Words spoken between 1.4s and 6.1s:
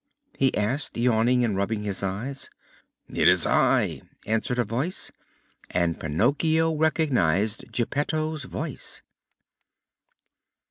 and rubbing his eyes. "It is I!" answered a voice. And